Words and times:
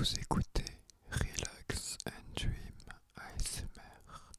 Vous 0.00 0.18
écoutez 0.18 0.64
Relax 1.10 1.98
and 2.06 2.32
Dream 2.34 2.72
ASMR. 3.16 4.30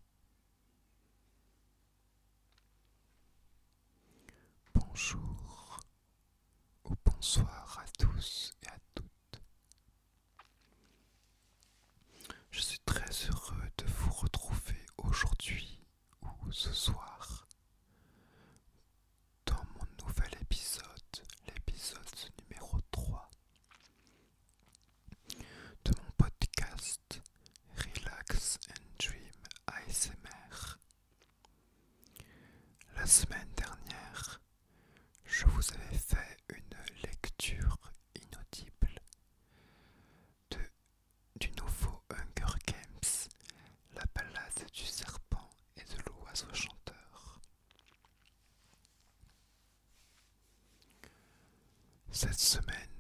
Bonjour 4.73 5.79
ou 6.85 6.95
bonsoir 7.05 7.79
à 7.79 7.85
tous 7.99 8.53
et 8.63 8.69
à 8.69 8.77
toutes. 8.95 9.41
Je 12.49 12.59
suis 12.61 12.79
très 12.79 13.11
heureux 13.29 13.69
de 13.77 13.85
vous 13.85 14.11
retrouver 14.13 14.83
aujourd'hui 14.97 15.79
ou 16.23 16.51
ce 16.51 16.73
soir 16.73 17.47
dans 19.45 19.63
mon 19.75 19.85
nouvel 20.07 20.31
épisode, 20.41 20.83
l'épisode 21.47 22.31
numéro 22.49 22.79
3 22.89 23.29
de 25.85 25.91
mon 25.97 26.11
podcast 26.17 27.21
Relax 27.77 28.59
and 28.69 28.83
Dream 28.99 29.31
ASMR. 29.67 30.77
La 32.95 33.05
semaine 33.05 33.49
dernière, 33.55 34.41
je 35.25 35.45
vous 35.47 35.63
avais 35.73 35.97
fait 35.97 36.37
une 36.49 36.77
lecture 37.03 37.77
inaudible 38.15 39.01
de, 40.51 40.59
du 41.39 41.51
nouveau 41.59 42.03
Hunger 42.11 42.53
Games, 42.67 43.29
la 43.95 44.03
balade 44.13 44.69
du 44.73 44.83
serpent 44.85 45.49
et 45.77 45.83
de 45.83 45.97
l'oiseau 46.07 46.53
chanteur. 46.53 47.39
Cette 52.21 52.39
semaine, 52.39 52.90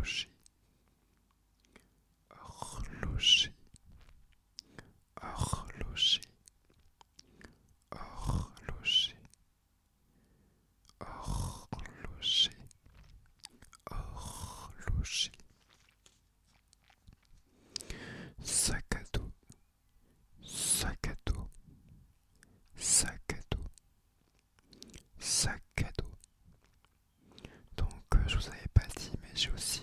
horloger. 0.00 0.28
Horloger. 2.30 3.52
Horloger. 5.22 6.20
Horloger. 7.92 9.14
Horloger. 11.00 12.50
Horloger. 13.90 15.32
Sac 18.42 18.94
à 18.94 19.02
dos. 19.12 19.30
Sac 20.42 21.06
à 21.08 21.14
dos. 21.26 21.48
Sac 22.76 23.32
à 23.32 23.54
dos. 23.54 23.64
Sac 25.18 25.62
à 25.84 25.90
dos. 25.98 26.10
Donc 27.76 27.92
euh, 28.14 28.18
je 28.26 28.36
vous 28.36 28.48
avais 28.48 28.68
pas 28.74 28.86
dit 28.96 29.12
mais 29.22 29.28
j'ai 29.34 29.50
aussi 29.52 29.79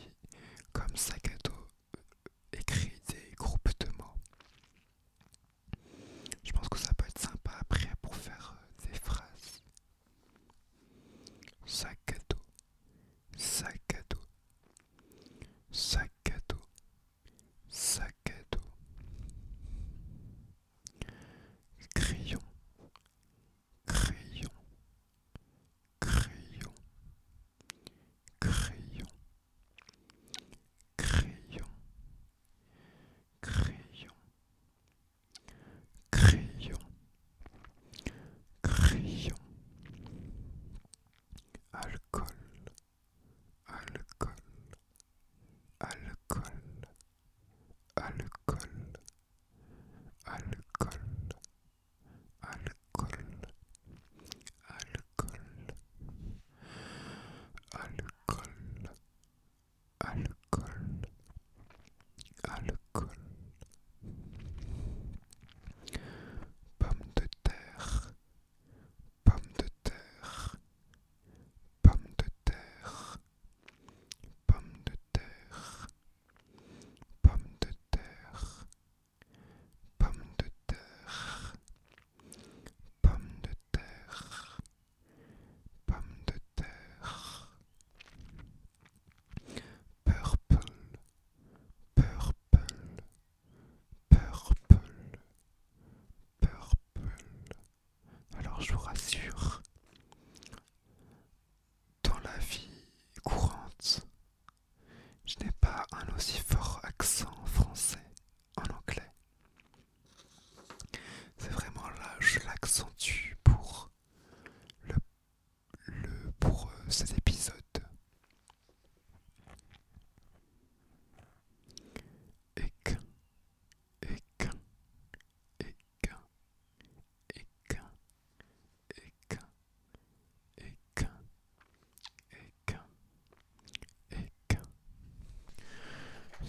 rassure. 98.88 99.67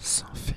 sans 0.01 0.25
fin. 0.33 0.48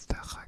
Österreich. 0.00 0.39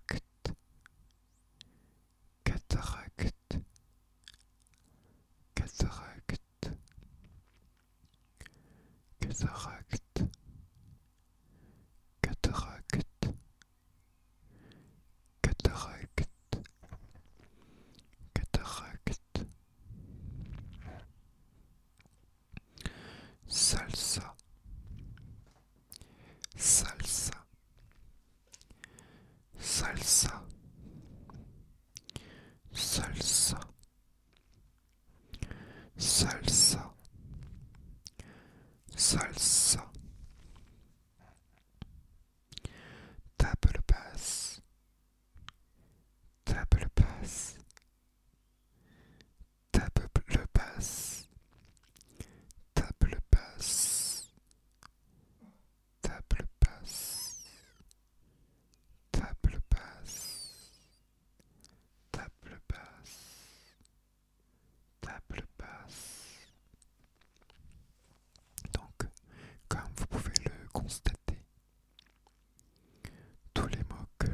Salsa, 30.12 30.42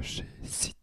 clocher 0.08 0.24
si 0.42 0.77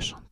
chanter. 0.00 0.29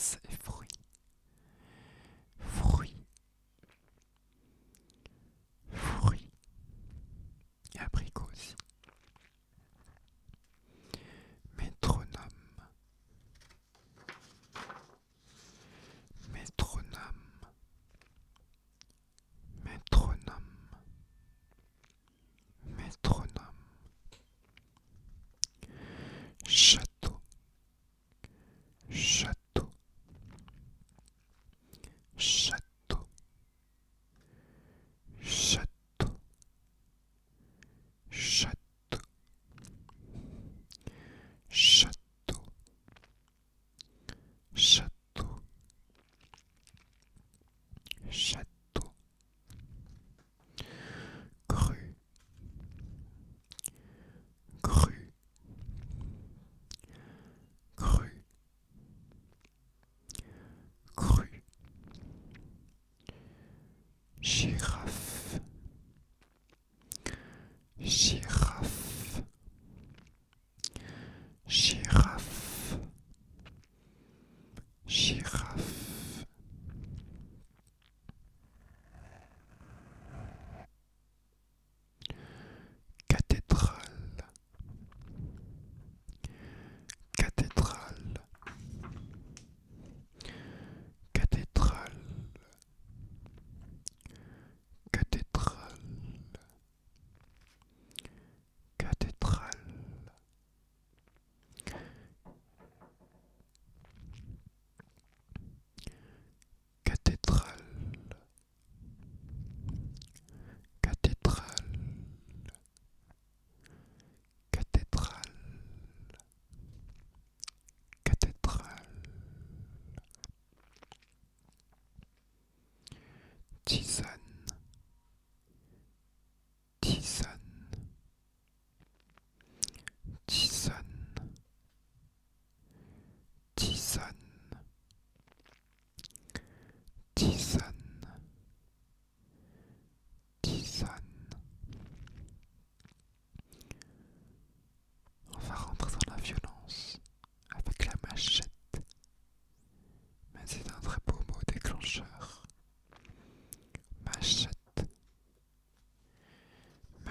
Yes, 0.00 0.16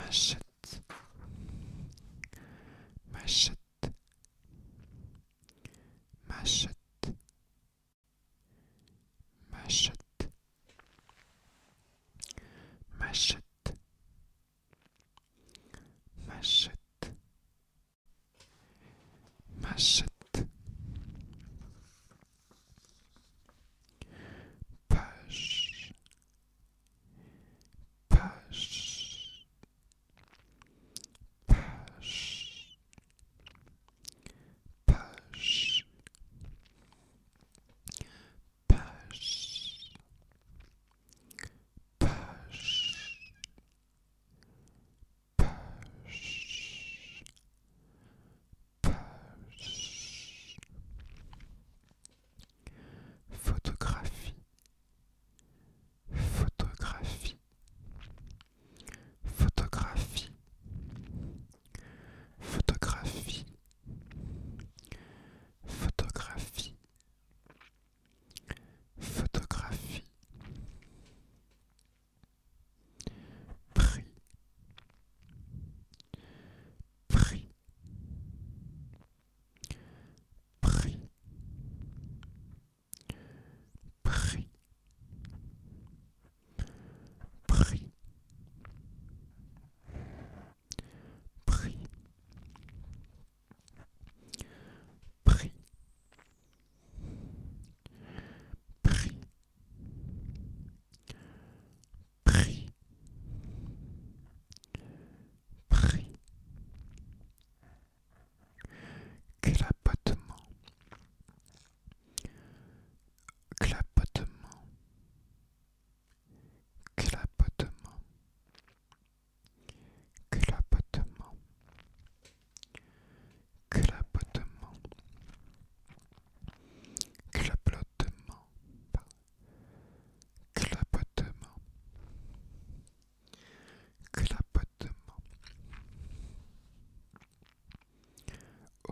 Yes. 0.10 0.36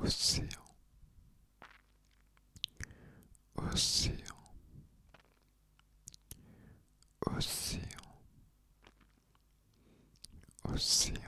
Océan, 0.08 0.48
océan, 3.58 4.16
océan, 7.26 7.82
océan, 10.64 11.27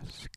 podcast. 0.00 0.29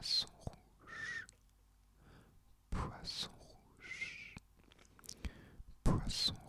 Poisson 0.00 0.28
rouge, 0.46 1.26
poisson 2.70 3.30
rouge, 3.38 4.34
poisson 5.84 6.39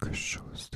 quelque 0.00 0.16
chose 0.16 0.69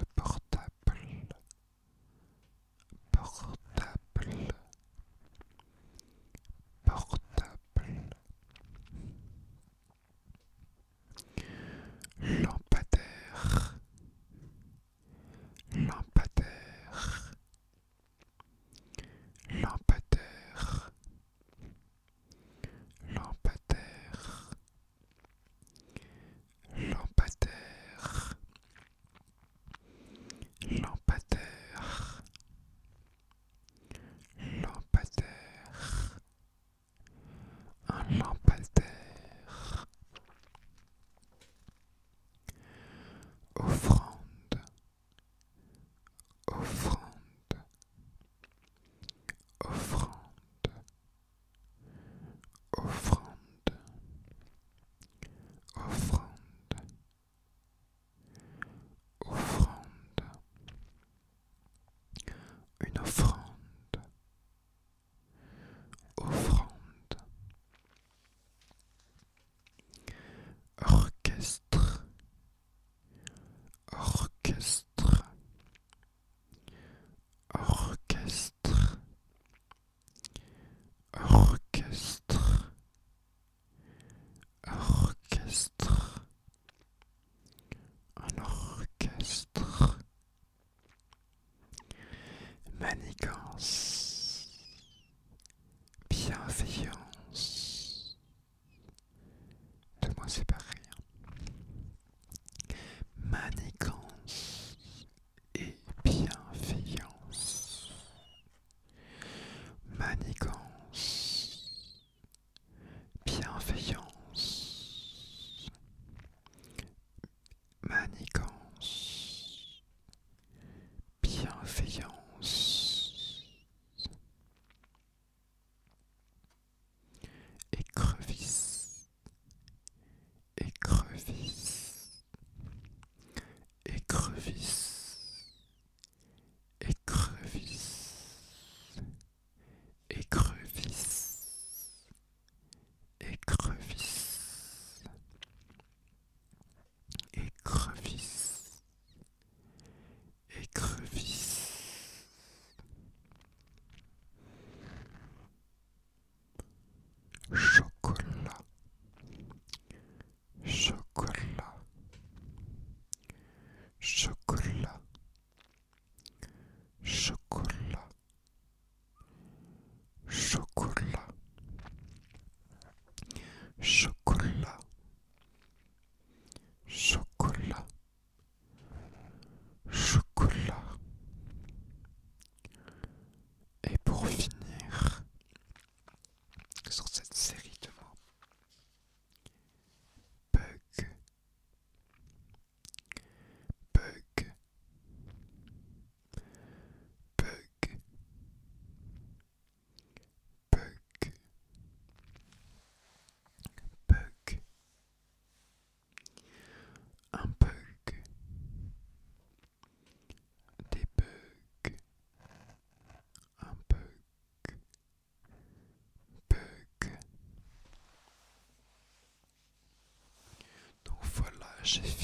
j'ai 221.84 222.00
fini 222.00 222.23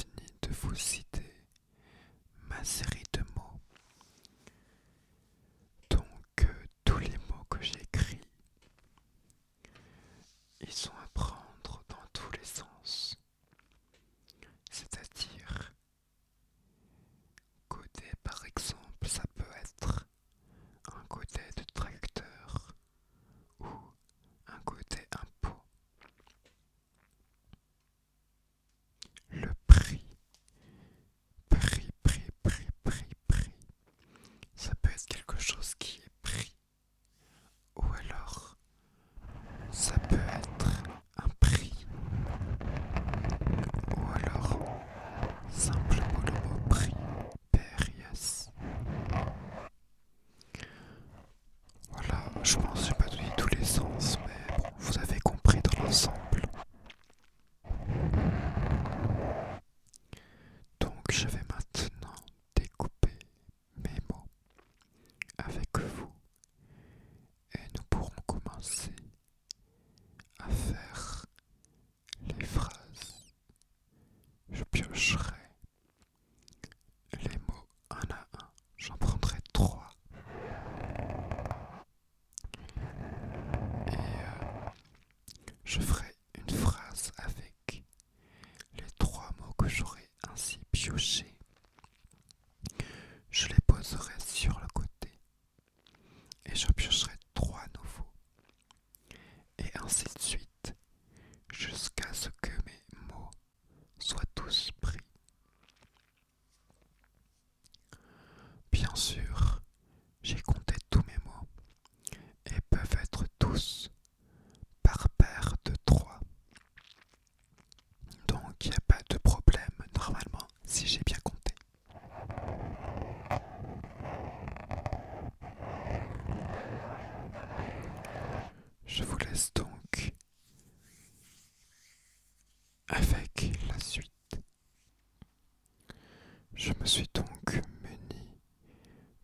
Je 136.63 136.75
me 136.79 136.85
suis 136.85 137.09
donc 137.15 137.55
muni 137.83 138.27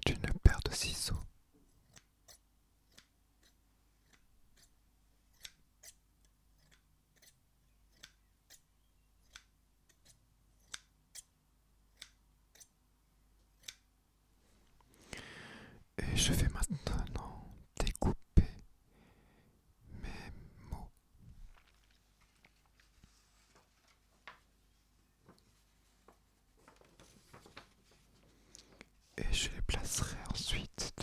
d'une 0.07 0.33
paire 0.43 0.59
de 0.65 0.73
ciseaux. 0.73 1.15
Et 15.99 16.17
je 16.17 16.33
vais 16.33 16.49
maintenant 16.49 17.05
découper 17.79 18.49
mes 20.03 20.33
mots. 20.71 20.89
Et 29.19 29.26
je 29.37 29.51
les 29.55 29.63
placerai 29.67 30.17
ensuite 30.33 30.95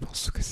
je 0.00 0.06
pense 0.06 0.30
que 0.30 0.42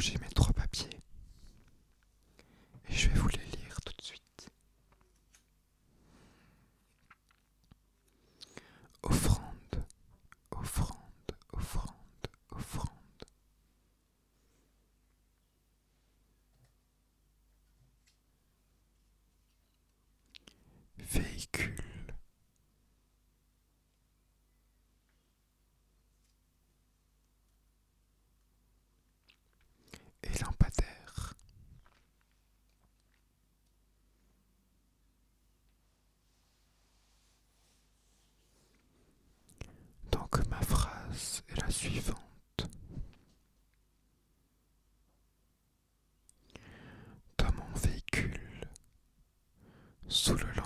j'ai 0.00 0.18
mes 0.18 0.28
3 0.34 0.47
usulüyle. 50.30 50.57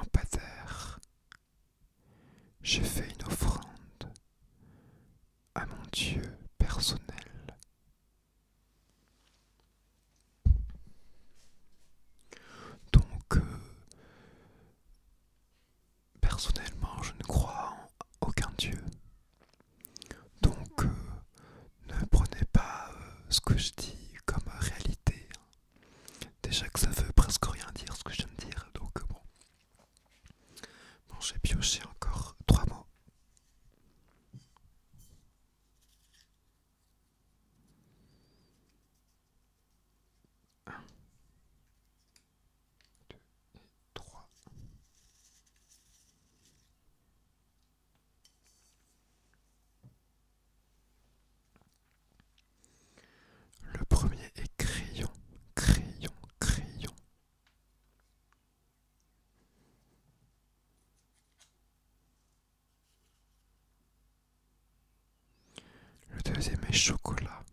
faisais 66.42 66.58
mes 66.68 66.72
chocolats 66.76 67.44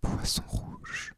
poisson 0.00 0.42
rouge. 0.48 1.12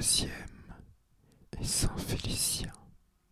deuxième 0.00 0.30
est 1.60 1.62
Saint 1.62 1.94
Félicien. 1.98 2.72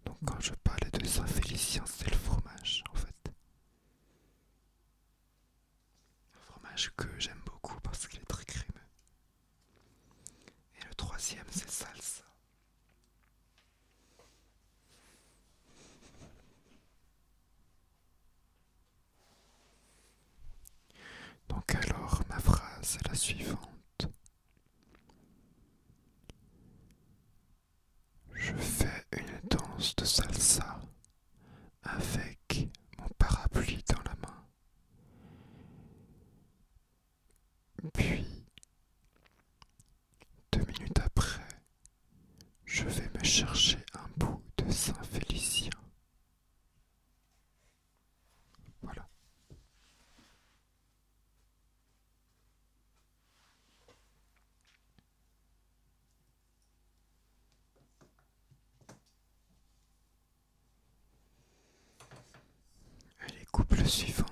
Donc 0.04 0.18
quand 0.26 0.38
je 0.38 0.52
parlais 0.62 0.90
de 0.92 1.06
Saint 1.06 1.26
Félicien, 1.26 1.82
c'est 1.86 2.10
le 2.10 2.17
suivant. 63.88 64.27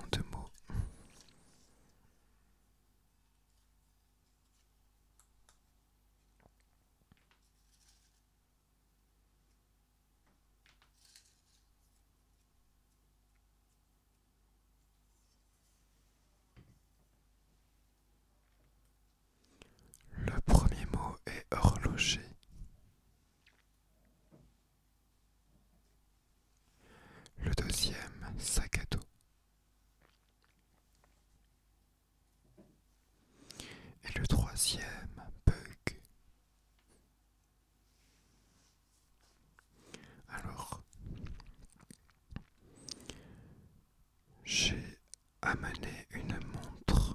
Deuxième 34.67 35.31
bug. 35.45 36.01
Alors, 40.27 40.83
j'ai 44.43 44.99
amené 45.41 46.05
une 46.11 46.37
montre 46.47 47.13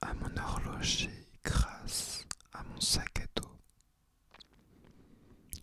à 0.00 0.14
mon 0.14 0.36
horloger 0.36 1.26
grâce 1.42 2.24
à 2.52 2.62
mon 2.62 2.80
sac 2.80 3.18
à 3.18 3.40
dos. 3.40 3.58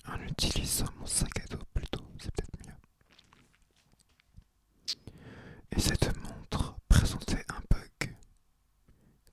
En 0.07 0.19
utilisant 0.23 0.91
mon 0.97 1.05
sac 1.05 1.39
à 1.39 1.45
dos 1.55 1.63
plutôt, 1.73 2.03
c'est 2.19 2.31
peut-être 2.33 2.67
mieux. 2.67 2.73
Et 5.71 5.79
cette 5.79 6.17
montre 6.17 6.75
présentait 6.89 7.45
un 7.49 7.61
bug 7.71 8.13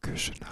que 0.01 0.14
je 0.14 0.30
n'arrive 0.40 0.52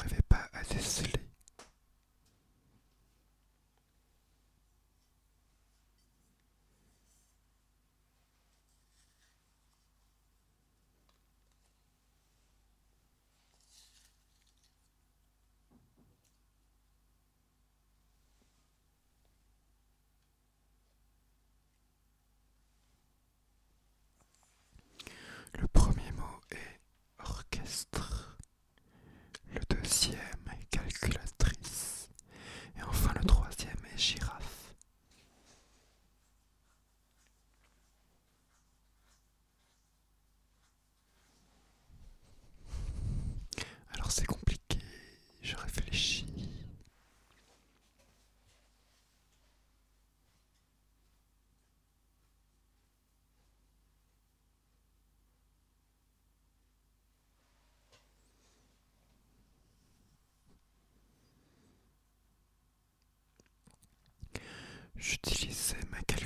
J'utilisais 65.00 65.76
ma 65.90 65.96
calculatrice 66.02 66.19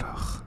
Alors, 0.00 0.41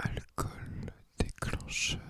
Alcool 0.00 0.92
déclencheur 1.18 2.07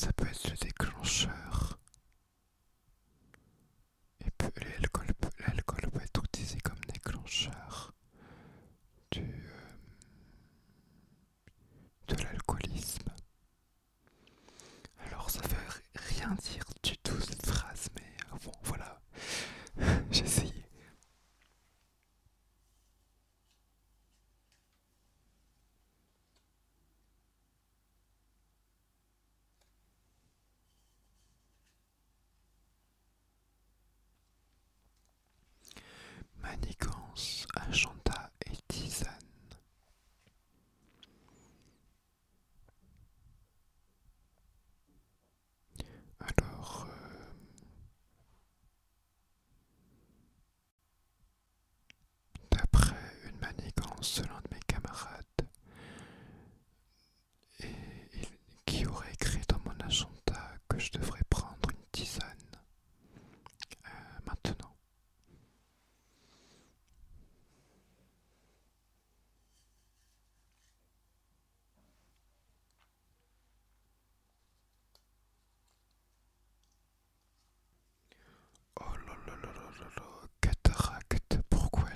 ça 0.00 0.14
peut 0.14 0.26
être 0.26 0.48
le 0.50 0.56
déclencheur. 0.56 1.78
Et 4.24 4.30
l'alcool 4.72 5.12
peut, 5.20 6.00
être 6.02 6.24
utilisé 6.24 6.58
comme 6.60 6.80
déclencheur 6.90 7.92
du 9.10 9.39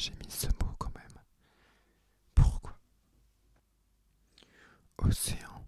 j'ai 0.05 0.13
mis 0.17 0.31
ce 0.31 0.47
mot 0.63 0.75
quand 0.79 0.95
même. 0.95 1.23
Pourquoi? 2.35 2.79
Océan. 4.99 5.67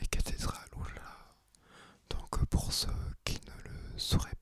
Et 0.00 0.06
cathédrale, 0.08 0.58
oh 0.74 0.80
oulala. 0.80 1.36
Donc 2.10 2.44
pour 2.46 2.72
ceux 2.72 2.88
qui 3.22 3.40
ne 3.46 3.70
le 3.70 3.98
sauraient 3.98 4.30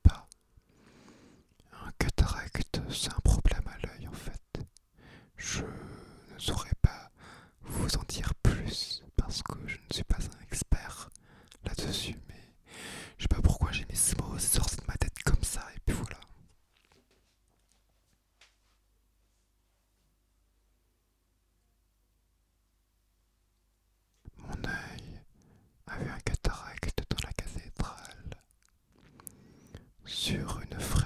sur 30.21 30.61
une 30.71 30.79
frise. 30.79 31.00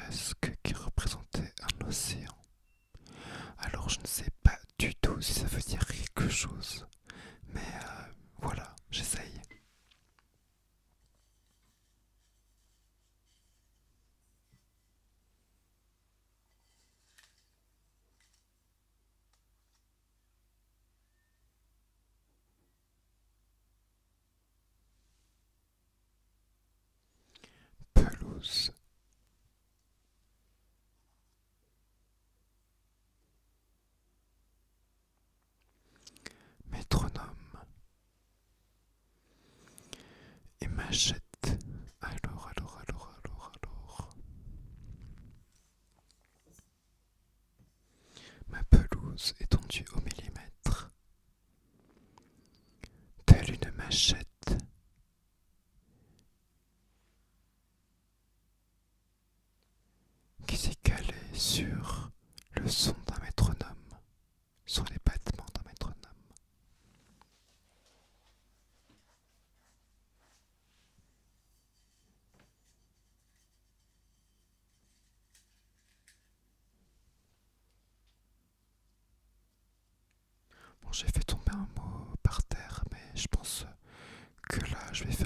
machete. 40.75 41.24
J'ai 80.91 81.07
fait 81.07 81.23
tomber 81.23 81.51
un 81.53 81.67
mot 81.79 82.15
par 82.23 82.41
terre, 82.43 82.83
mais 82.91 82.97
je 83.15 83.27
pense 83.27 83.65
que 84.49 84.59
là, 84.71 84.77
je 84.93 85.03
vais 85.03 85.11
faire 85.11 85.24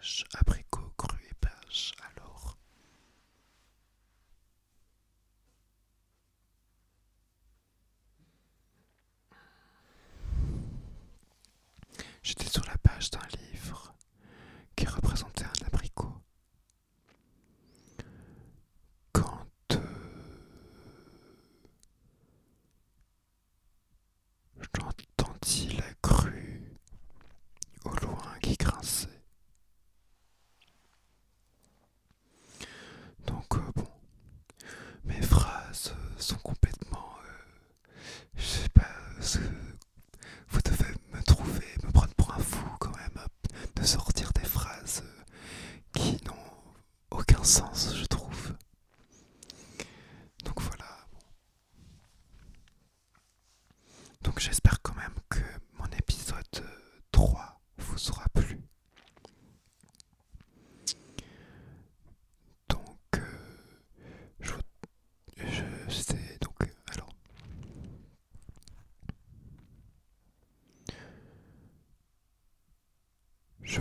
pêche, 0.00 0.24
abricot 0.38 0.92
cru 0.96 1.16
et 1.28 1.34
pêche, 1.34 1.92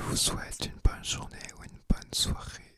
vous 0.09 0.17
souhaite 0.17 0.65
une 0.65 0.79
bonne 0.83 1.05
journée 1.05 1.37
ou 1.59 1.63
une 1.65 1.79
bonne 1.87 2.13
soirée, 2.13 2.68